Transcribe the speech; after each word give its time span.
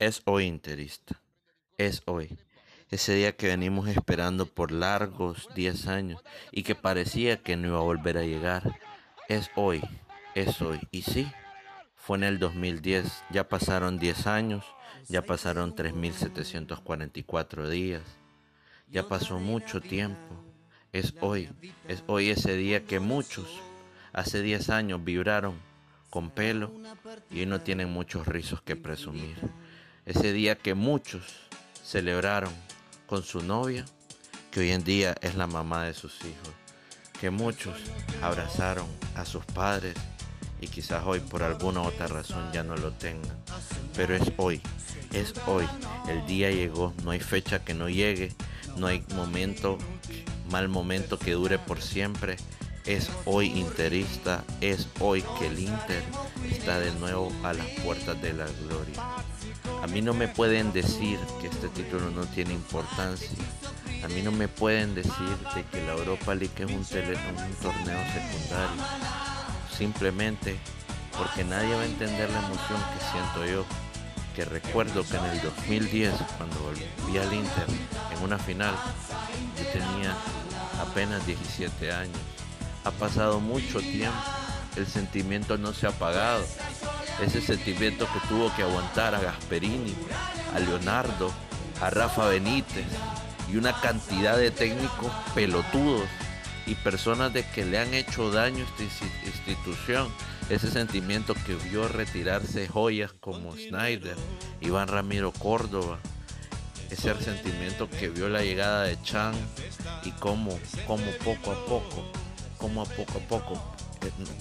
Es 0.00 0.22
hoy 0.24 0.44
interista. 0.46 1.20
Es 1.76 2.00
hoy. 2.06 2.38
Ese 2.88 3.12
día 3.16 3.36
que 3.36 3.48
venimos 3.48 3.86
esperando 3.86 4.46
por 4.46 4.72
largos 4.72 5.46
10 5.54 5.88
años 5.88 6.22
y 6.52 6.62
que 6.62 6.74
parecía 6.74 7.42
que 7.42 7.54
no 7.58 7.68
iba 7.68 7.76
a 7.76 7.82
volver 7.82 8.16
a 8.16 8.22
llegar. 8.22 8.62
Es 9.28 9.50
hoy. 9.56 9.82
Es 10.34 10.62
hoy. 10.62 10.80
Y 10.90 11.02
sí, 11.02 11.30
fue 11.96 12.16
en 12.16 12.24
el 12.24 12.38
2010. 12.38 13.24
Ya 13.28 13.46
pasaron 13.46 13.98
10 13.98 14.26
años. 14.26 14.64
Ya 15.08 15.20
pasaron 15.20 15.76
3.744 15.76 17.68
días. 17.68 18.02
Ya 18.88 19.06
pasó 19.06 19.38
mucho 19.38 19.82
tiempo. 19.82 20.42
Es 20.94 21.12
hoy. 21.20 21.50
Es 21.88 22.04
hoy 22.06 22.30
ese 22.30 22.56
día 22.56 22.86
que 22.86 23.00
muchos 23.00 23.60
hace 24.14 24.40
10 24.40 24.70
años 24.70 25.04
vibraron 25.04 25.58
con 26.08 26.30
pelo 26.30 26.72
y 27.30 27.40
hoy 27.40 27.46
no 27.46 27.60
tienen 27.60 27.90
muchos 27.90 28.26
rizos 28.26 28.62
que 28.62 28.76
presumir 28.76 29.36
ese 30.06 30.32
día 30.32 30.56
que 30.56 30.74
muchos 30.74 31.22
celebraron 31.84 32.52
con 33.06 33.22
su 33.22 33.42
novia, 33.42 33.84
que 34.50 34.60
hoy 34.60 34.70
en 34.70 34.84
día 34.84 35.14
es 35.20 35.34
la 35.34 35.46
mamá 35.46 35.84
de 35.84 35.94
sus 35.94 36.14
hijos, 36.20 36.54
que 37.20 37.30
muchos 37.30 37.74
abrazaron 38.22 38.86
a 39.14 39.24
sus 39.24 39.44
padres 39.44 39.94
y 40.60 40.68
quizás 40.68 41.04
hoy 41.06 41.20
por 41.20 41.42
alguna 41.42 41.82
otra 41.82 42.06
razón 42.06 42.50
ya 42.52 42.62
no 42.62 42.76
lo 42.76 42.92
tengan. 42.92 43.36
Pero 43.94 44.14
es 44.14 44.32
hoy, 44.36 44.60
es 45.12 45.34
hoy. 45.46 45.66
El 46.08 46.26
día 46.26 46.50
llegó, 46.50 46.94
no 47.04 47.10
hay 47.10 47.20
fecha 47.20 47.64
que 47.64 47.74
no 47.74 47.88
llegue, 47.88 48.32
no 48.76 48.86
hay 48.86 49.04
momento, 49.14 49.78
mal 50.50 50.68
momento 50.68 51.18
que 51.18 51.32
dure 51.32 51.58
por 51.58 51.80
siempre. 51.82 52.36
Es 52.86 53.10
hoy 53.24 53.46
interista, 53.46 54.44
es 54.60 54.88
hoy 54.98 55.22
que 55.38 55.46
el 55.46 55.58
Inter 55.58 56.02
está 56.50 56.78
de 56.78 56.92
nuevo 56.92 57.32
a 57.42 57.52
las 57.52 57.66
puertas 57.84 58.20
de 58.20 58.32
la 58.32 58.46
gloria. 58.46 59.02
A 59.82 59.86
mí 59.86 60.02
no 60.02 60.14
me 60.14 60.28
pueden 60.28 60.72
decir 60.72 61.18
que 61.40 61.48
este 61.48 61.68
título 61.68 62.10
no 62.10 62.24
tiene 62.26 62.52
importancia. 62.52 63.30
A 64.04 64.08
mí 64.08 64.22
no 64.22 64.32
me 64.32 64.48
pueden 64.48 64.94
decir 64.94 65.36
de 65.54 65.64
que 65.64 65.84
la 65.84 65.92
Europa 65.92 66.34
League 66.34 66.54
es 66.58 66.70
un, 66.70 66.76
un 66.76 67.54
torneo 67.54 67.98
secundario. 68.12 68.82
Simplemente 69.76 70.58
porque 71.16 71.44
nadie 71.44 71.74
va 71.74 71.82
a 71.82 71.86
entender 71.86 72.30
la 72.30 72.38
emoción 72.38 72.80
que 72.92 73.04
siento 73.10 73.46
yo. 73.46 73.64
Que 74.34 74.44
recuerdo 74.44 75.04
que 75.04 75.16
en 75.16 75.24
el 75.24 75.40
2010, 75.42 76.14
cuando 76.38 76.56
volví 76.60 77.18
al 77.18 77.32
Inter 77.34 77.66
en 78.16 78.22
una 78.22 78.38
final, 78.38 78.74
yo 79.58 79.66
tenía 79.72 80.16
apenas 80.80 81.26
17 81.26 81.92
años. 81.92 82.16
Ha 82.84 82.90
pasado 82.92 83.40
mucho 83.40 83.80
tiempo, 83.80 84.16
el 84.76 84.86
sentimiento 84.86 85.58
no 85.58 85.72
se 85.72 85.86
ha 85.86 85.90
apagado 85.90 86.44
ese 87.22 87.40
sentimiento 87.40 88.06
que 88.06 88.28
tuvo 88.28 88.54
que 88.54 88.62
aguantar 88.62 89.14
a 89.14 89.20
Gasperini, 89.20 89.94
a 90.54 90.60
Leonardo, 90.60 91.30
a 91.80 91.90
Rafa 91.90 92.26
Benítez 92.28 92.86
y 93.52 93.56
una 93.56 93.78
cantidad 93.80 94.38
de 94.38 94.50
técnicos 94.50 95.12
pelotudos 95.34 96.08
y 96.66 96.74
personas 96.76 97.32
de 97.32 97.44
que 97.50 97.64
le 97.64 97.78
han 97.78 97.94
hecho 97.94 98.30
daño 98.30 98.64
a 98.64 98.82
esta 98.82 99.04
institución. 99.26 100.08
Ese 100.48 100.70
sentimiento 100.70 101.34
que 101.46 101.54
vio 101.54 101.86
retirarse 101.88 102.66
joyas 102.66 103.12
como 103.12 103.52
Snyder, 103.52 104.16
Iván 104.60 104.88
Ramiro 104.88 105.32
Córdoba, 105.32 105.98
ese 106.90 107.14
sentimiento 107.22 107.88
que 107.88 108.08
vio 108.08 108.28
la 108.28 108.42
llegada 108.42 108.84
de 108.84 109.00
Chan 109.02 109.34
y 110.04 110.10
cómo, 110.12 110.58
cómo 110.86 111.04
poco 111.24 111.52
a 111.52 111.66
poco, 111.66 112.10
cómo 112.58 112.82
a 112.82 112.84
poco 112.84 113.18
a 113.18 113.28
poco 113.28 113.79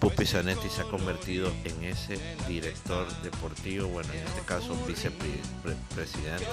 Pupi 0.00 0.26
Zanetti 0.26 0.68
se 0.68 0.82
ha 0.82 0.84
convertido 0.84 1.50
en 1.64 1.84
ese 1.84 2.18
director 2.46 3.06
deportivo, 3.22 3.88
bueno, 3.88 4.12
en 4.12 4.26
este 4.26 4.40
caso 4.42 4.76
vicepresidente, 4.86 6.46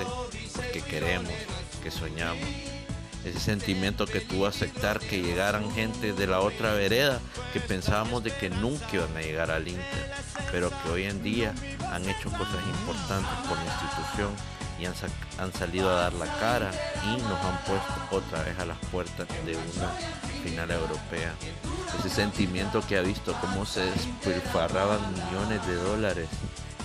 porque 0.56 0.82
queremos, 0.82 1.34
que 1.82 1.92
soñamos. 1.92 2.48
Ese 3.26 3.40
sentimiento 3.40 4.06
que 4.06 4.20
tuvo 4.20 4.48
aceptar 4.48 5.00
que 5.00 5.22
llegaran 5.22 5.72
gente 5.72 6.12
de 6.12 6.28
la 6.28 6.42
otra 6.42 6.74
vereda, 6.74 7.22
que 7.54 7.62
pensábamos 7.62 8.24
de 8.24 8.32
que 8.32 8.50
nunca 8.50 8.86
iban 8.92 9.16
a 9.16 9.22
llegar 9.22 9.50
al 9.50 9.68
Inter, 9.68 10.12
pero 10.52 10.70
que 10.70 10.90
hoy 10.90 11.04
en 11.04 11.24
día 11.24 11.54
han 11.92 12.08
hecho 12.10 12.30
cosas 12.32 12.66
importantes 12.80 13.32
por 13.48 13.58
la 13.58 13.66
institución 13.66 14.32
y 14.80 14.86
han, 14.86 14.94
han 15.38 15.54
salido 15.54 15.90
a 15.90 15.94
dar 15.94 16.14
la 16.14 16.26
cara 16.40 16.72
y 17.04 17.22
nos 17.22 17.40
han 17.44 17.58
puesto 17.66 17.94
otra 18.12 18.44
vez 18.44 18.58
a 18.60 18.66
las 18.66 18.78
puertas 18.92 19.28
de 19.46 19.56
una 19.56 19.90
final 20.44 20.72
europea. 20.72 21.34
Ese 22.00 22.10
sentimiento 22.10 22.82
que 22.88 22.98
ha 22.98 23.02
visto 23.02 23.36
cómo 23.42 23.66
se 23.66 23.82
despilfarraban 23.82 25.00
millones 25.14 25.66
de 25.68 25.76
dólares 25.76 26.30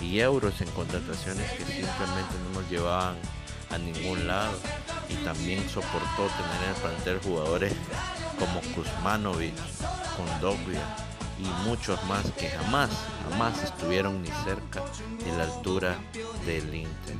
y 0.01 0.19
euros 0.19 0.61
en 0.61 0.69
contrataciones 0.71 1.49
que 1.51 1.65
simplemente 1.65 2.35
no 2.45 2.61
nos 2.61 2.69
llevaban 2.69 3.15
a 3.71 3.77
ningún 3.77 4.27
lado. 4.27 4.53
Y 5.09 5.15
también 5.25 5.67
soportó 5.69 6.27
tener 6.37 6.63
en 6.63 6.69
el 6.69 6.81
plantel 6.81 7.19
jugadores 7.19 7.73
como 8.37 8.61
Kuzmanovic, 8.73 9.55
Kondogbia 10.15 11.08
y 11.39 11.67
muchos 11.67 12.03
más 12.05 12.25
que 12.37 12.49
jamás, 12.49 12.89
jamás 13.29 13.63
estuvieron 13.63 14.21
ni 14.21 14.29
cerca 14.43 14.83
de 15.23 15.37
la 15.37 15.43
altura 15.43 15.97
del 16.45 16.73
Inter. 16.73 17.15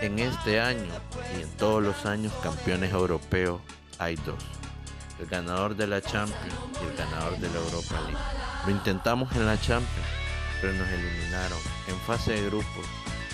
En 0.00 0.18
este 0.18 0.60
año 0.60 0.92
y 1.36 1.42
en 1.42 1.48
todos 1.56 1.82
los 1.82 2.06
años 2.06 2.32
campeones 2.42 2.92
europeos 2.92 3.60
hay 3.98 4.16
dos 4.16 4.36
el 5.18 5.26
ganador 5.26 5.76
de 5.76 5.86
la 5.86 6.00
Champions 6.00 6.54
y 6.80 6.84
el 6.84 6.96
ganador 6.96 7.38
de 7.38 7.48
la 7.48 7.56
Europa 7.56 8.00
League. 8.02 8.18
Lo 8.66 8.70
intentamos 8.70 9.34
en 9.34 9.46
la 9.46 9.60
Champions, 9.60 10.08
pero 10.60 10.72
nos 10.74 10.88
eliminaron. 10.88 11.58
En 11.88 11.98
fase 12.00 12.32
de 12.32 12.46
grupos 12.46 12.86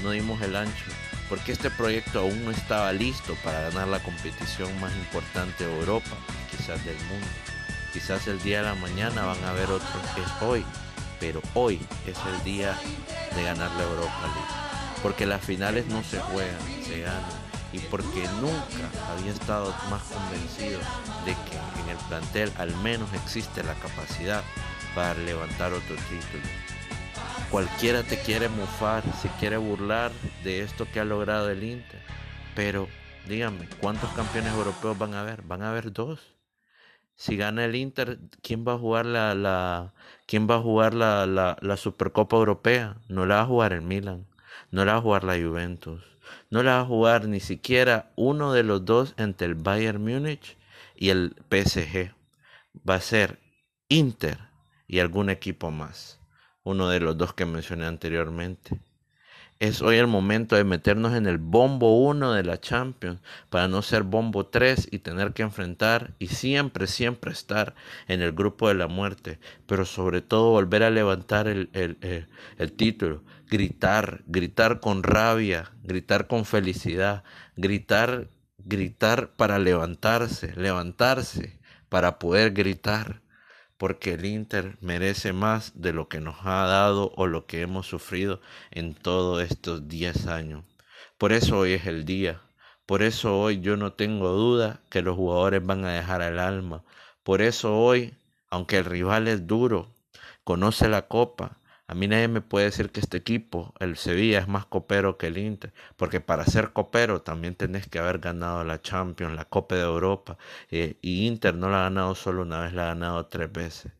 no 0.02 0.10
dimos 0.10 0.40
el 0.42 0.56
ancho, 0.56 0.84
porque 1.28 1.52
este 1.52 1.70
proyecto 1.70 2.20
aún 2.20 2.44
no 2.44 2.50
estaba 2.50 2.92
listo 2.92 3.34
para 3.42 3.62
ganar 3.62 3.88
la 3.88 4.02
competición 4.02 4.68
más 4.80 4.94
importante 4.94 5.66
de 5.66 5.78
Europa, 5.78 6.10
quizás 6.50 6.84
del 6.84 6.96
mundo. 6.96 7.26
Quizás 7.92 8.26
el 8.26 8.42
día 8.42 8.58
de 8.58 8.68
la 8.68 8.74
mañana 8.74 9.26
van 9.26 9.44
a 9.44 9.52
ver 9.52 9.70
otro, 9.70 9.86
es 10.16 10.42
hoy, 10.42 10.64
pero 11.20 11.42
hoy 11.54 11.80
es 12.06 12.16
el 12.26 12.42
día 12.44 12.76
de 13.36 13.42
ganar 13.42 13.70
la 13.72 13.82
Europa 13.82 14.22
League. 14.22 15.02
Porque 15.02 15.26
las 15.26 15.44
finales 15.44 15.86
no 15.86 16.02
se 16.02 16.18
juegan, 16.20 16.60
se 16.84 17.00
ganan 17.00 17.52
y 17.72 17.78
porque 17.78 18.28
nunca 18.40 18.90
había 19.10 19.32
estado 19.32 19.74
más 19.90 20.02
convencido 20.02 20.78
de 21.24 21.32
que 21.32 21.82
en 21.82 21.88
el 21.90 21.96
plantel 22.08 22.52
al 22.58 22.74
menos 22.76 23.12
existe 23.14 23.62
la 23.62 23.74
capacidad 23.74 24.42
para 24.94 25.14
levantar 25.14 25.72
otro 25.72 25.96
título. 25.96 26.44
Cualquiera 27.50 28.02
te 28.02 28.18
quiere 28.20 28.48
mufar, 28.48 29.02
se 29.20 29.28
quiere 29.38 29.56
burlar 29.56 30.12
de 30.44 30.62
esto 30.62 30.86
que 30.90 31.00
ha 31.00 31.04
logrado 31.04 31.50
el 31.50 31.62
Inter, 31.62 32.00
pero 32.54 32.88
díganme, 33.28 33.68
¿cuántos 33.80 34.10
campeones 34.12 34.52
europeos 34.54 34.96
van 34.98 35.14
a 35.14 35.20
haber? 35.20 35.42
Van 35.42 35.62
a 35.62 35.70
haber 35.70 35.92
dos. 35.92 36.20
Si 37.16 37.36
gana 37.36 37.64
el 37.64 37.74
Inter, 37.76 38.18
¿quién 38.42 38.64
va 38.66 38.74
a 38.74 38.78
jugar 38.78 39.06
la, 39.06 39.34
la 39.34 39.94
quién 40.26 40.48
va 40.48 40.56
a 40.56 40.62
jugar 40.62 40.94
la, 40.94 41.26
la, 41.26 41.56
la 41.60 41.76
Supercopa 41.76 42.36
Europea? 42.36 42.96
No 43.08 43.26
la 43.26 43.36
va 43.36 43.42
a 43.42 43.46
jugar 43.46 43.72
el 43.72 43.82
Milan, 43.82 44.26
no 44.70 44.84
la 44.84 44.94
va 44.94 44.98
a 44.98 45.02
jugar 45.02 45.24
la 45.24 45.36
Juventus 45.38 46.02
no 46.50 46.62
la 46.62 46.74
va 46.76 46.80
a 46.80 46.86
jugar 46.86 47.28
ni 47.28 47.40
siquiera 47.40 48.12
uno 48.16 48.52
de 48.52 48.62
los 48.62 48.84
dos 48.84 49.14
entre 49.16 49.46
el 49.46 49.54
Bayern 49.54 50.02
Múnich 50.02 50.56
y 50.96 51.10
el 51.10 51.34
PSG. 51.48 52.14
Va 52.88 52.96
a 52.96 53.00
ser 53.00 53.38
Inter 53.88 54.38
y 54.86 54.98
algún 55.00 55.30
equipo 55.30 55.70
más. 55.70 56.20
Uno 56.62 56.88
de 56.88 57.00
los 57.00 57.16
dos 57.18 57.34
que 57.34 57.46
mencioné 57.46 57.86
anteriormente. 57.86 58.80
Es 59.62 59.80
hoy 59.80 59.98
el 59.98 60.08
momento 60.08 60.56
de 60.56 60.64
meternos 60.64 61.14
en 61.14 61.26
el 61.26 61.38
bombo 61.38 61.96
1 62.08 62.32
de 62.32 62.42
la 62.42 62.60
Champions 62.60 63.20
para 63.48 63.68
no 63.68 63.80
ser 63.82 64.02
bombo 64.02 64.46
3 64.46 64.88
y 64.90 64.98
tener 64.98 65.34
que 65.34 65.42
enfrentar 65.42 66.16
y 66.18 66.26
siempre, 66.26 66.88
siempre 66.88 67.30
estar 67.30 67.76
en 68.08 68.22
el 68.22 68.32
grupo 68.32 68.66
de 68.66 68.74
la 68.74 68.88
muerte, 68.88 69.38
pero 69.66 69.84
sobre 69.84 70.20
todo 70.20 70.50
volver 70.50 70.82
a 70.82 70.90
levantar 70.90 71.46
el, 71.46 71.70
el, 71.74 72.26
el 72.58 72.72
título, 72.72 73.22
gritar, 73.46 74.24
gritar 74.26 74.80
con 74.80 75.04
rabia, 75.04 75.70
gritar 75.84 76.26
con 76.26 76.44
felicidad, 76.44 77.22
gritar, 77.54 78.30
gritar 78.58 79.36
para 79.36 79.60
levantarse, 79.60 80.56
levantarse 80.56 81.60
para 81.88 82.18
poder 82.18 82.50
gritar 82.50 83.21
porque 83.78 84.14
el 84.14 84.24
Inter 84.24 84.76
merece 84.80 85.32
más 85.32 85.72
de 85.74 85.92
lo 85.92 86.08
que 86.08 86.20
nos 86.20 86.36
ha 86.44 86.66
dado 86.66 87.12
o 87.16 87.26
lo 87.26 87.46
que 87.46 87.62
hemos 87.62 87.86
sufrido 87.86 88.40
en 88.70 88.94
todos 88.94 89.42
estos 89.42 89.88
10 89.88 90.26
años. 90.26 90.64
Por 91.18 91.32
eso 91.32 91.58
hoy 91.58 91.72
es 91.72 91.86
el 91.86 92.04
día. 92.04 92.40
Por 92.86 93.02
eso 93.02 93.40
hoy 93.40 93.60
yo 93.60 93.76
no 93.76 93.92
tengo 93.92 94.30
duda 94.30 94.80
que 94.90 95.02
los 95.02 95.16
jugadores 95.16 95.64
van 95.64 95.84
a 95.84 95.92
dejar 95.92 96.22
el 96.22 96.38
alma. 96.38 96.84
Por 97.22 97.42
eso 97.42 97.78
hoy, 97.78 98.14
aunque 98.50 98.78
el 98.78 98.84
rival 98.84 99.28
es 99.28 99.46
duro, 99.46 99.88
conoce 100.44 100.88
la 100.88 101.06
copa, 101.08 101.58
a 101.92 101.94
mí 101.94 102.08
nadie 102.08 102.26
me 102.26 102.40
puede 102.40 102.64
decir 102.66 102.90
que 102.90 103.00
este 103.00 103.18
equipo, 103.18 103.74
el 103.78 103.98
Sevilla, 103.98 104.38
es 104.38 104.48
más 104.48 104.64
copero 104.64 105.18
que 105.18 105.26
el 105.26 105.36
Inter, 105.36 105.74
porque 105.98 106.22
para 106.22 106.46
ser 106.46 106.72
copero 106.72 107.20
también 107.20 107.54
tenés 107.54 107.86
que 107.86 107.98
haber 107.98 108.18
ganado 108.18 108.64
la 108.64 108.80
Champions, 108.80 109.34
la 109.36 109.44
Copa 109.44 109.74
de 109.74 109.82
Europa, 109.82 110.38
eh, 110.70 110.96
y 111.02 111.26
Inter 111.26 111.54
no 111.54 111.68
la 111.68 111.80
ha 111.80 111.82
ganado 111.90 112.14
solo 112.14 112.42
una 112.42 112.62
vez, 112.62 112.72
la 112.72 112.84
ha 112.84 112.94
ganado 112.94 113.26
tres 113.26 113.52
veces. 113.52 113.92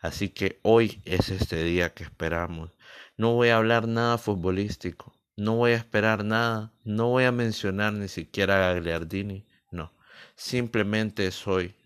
Así 0.00 0.30
que 0.30 0.58
hoy 0.62 1.00
es 1.04 1.28
este 1.28 1.62
día 1.62 1.94
que 1.94 2.02
esperamos. 2.02 2.72
No 3.16 3.34
voy 3.34 3.50
a 3.50 3.58
hablar 3.58 3.86
nada 3.86 4.18
futbolístico, 4.18 5.14
No 5.36 5.54
voy 5.54 5.72
a 5.72 5.76
esperar 5.76 6.24
nada, 6.24 6.72
no 6.82 7.10
voy 7.10 7.24
a 7.24 7.32
mencionar 7.32 7.92
ni 7.92 8.08
siquiera 8.08 8.56
a 8.56 8.72
Gagliardini, 8.72 9.46
no. 9.70 9.92
Simplemente 10.34 11.28
es 11.28 11.46
hoy, 11.46 11.76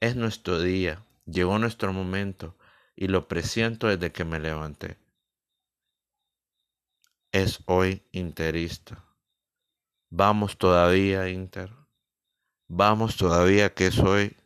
es 0.00 0.16
nuestro 0.16 0.60
día, 0.60 1.04
llegó 1.26 1.58
nuestro 1.58 1.92
momento 1.92 2.56
y 2.96 3.08
lo 3.08 3.28
presiento 3.28 3.86
desde 3.88 4.12
que 4.12 4.24
me 4.24 4.40
levanté. 4.40 4.99
Es 7.32 7.62
hoy 7.66 8.02
interista. 8.10 9.04
Vamos 10.08 10.58
todavía, 10.58 11.28
Inter. 11.28 11.70
Vamos 12.66 13.16
todavía 13.16 13.72
que 13.72 13.86
es 13.86 14.00
hoy 14.00 14.36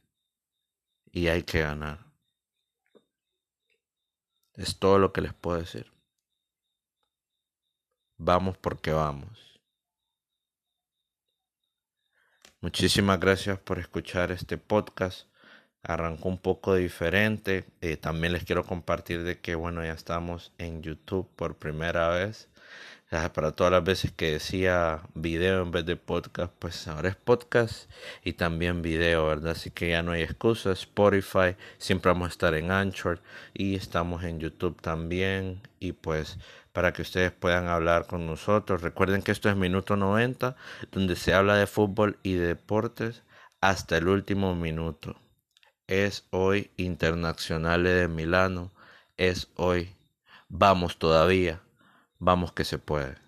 y 1.11 1.29
hay 1.29 1.45
que 1.45 1.61
ganar. 1.61 2.05
Es 4.53 4.79
todo 4.79 4.99
lo 4.99 5.15
que 5.15 5.23
les 5.23 5.33
puedo 5.33 5.59
decir. 5.59 5.91
Vamos 8.19 8.59
porque 8.59 8.93
vamos. 8.93 9.59
Muchísimas 12.61 13.19
gracias 13.19 13.59
por 13.59 13.79
escuchar 13.79 14.31
este 14.31 14.59
podcast. 14.59 15.31
Arrancó 15.83 16.29
un 16.29 16.39
poco 16.39 16.75
diferente. 16.75 17.65
Eh, 17.81 17.97
también 17.97 18.35
les 18.35 18.45
quiero 18.45 18.65
compartir 18.65 19.23
de 19.23 19.41
que, 19.41 19.55
bueno, 19.55 19.83
ya 19.83 19.93
estamos 19.95 20.53
en 20.59 20.83
YouTube 20.83 21.35
por 21.35 21.57
primera 21.57 22.09
vez 22.11 22.51
para 23.15 23.53
todas 23.53 23.73
las 23.73 23.85
veces 23.85 24.11
que 24.11 24.33
decía 24.33 25.03
video 25.15 25.63
en 25.63 25.71
vez 25.71 25.87
de 25.87 25.95
podcast, 25.95 26.53
pues 26.59 26.89
ahora 26.89 27.11
es 27.11 27.17
podcast 27.17 27.89
y 28.25 28.33
también 28.33 28.83
video, 28.83 29.27
¿verdad? 29.29 29.53
Así 29.53 29.71
que 29.71 29.91
ya 29.91 30.03
no 30.03 30.13
hay 30.13 30.23
excusa. 30.23 30.73
Spotify, 30.73 31.55
siempre 31.79 32.11
vamos 32.11 32.27
a 32.27 32.31
estar 32.33 32.55
en 32.55 32.73
Anchor 32.73 33.21
y 33.53 33.77
estamos 33.77 34.25
en 34.25 34.41
YouTube 34.41 34.81
también. 34.81 35.61
Y 35.79 35.93
pues 35.93 36.39
para 36.73 36.93
que 36.93 37.03
ustedes 37.03 37.31
puedan 37.31 37.69
hablar 37.69 38.07
con 38.07 38.27
nosotros. 38.27 38.83
Recuerden 38.83 39.23
que 39.23 39.31
esto 39.31 39.49
es 39.49 39.55
Minuto 39.57 39.95
90, 39.97 40.57
donde 40.91 41.15
se 41.15 41.35
habla 41.35 41.55
de 41.55 41.69
fútbol 41.69 42.19
y 42.25 42.33
de 42.35 42.49
deportes 42.49 43.23
hasta 43.61 43.97
el 43.97 44.09
último 44.09 44.57
minuto. 44.57 45.15
Es 45.87 46.27
hoy 46.31 46.73
Internacional 46.77 47.85
de 47.85 48.09
Milano. 48.09 48.73
Es 49.17 49.49
hoy. 49.55 49.95
Vamos 50.49 50.99
todavía. 50.99 51.64
Vamos 52.25 52.53
que 52.53 52.65
se 52.65 52.79
puede. 52.79 53.24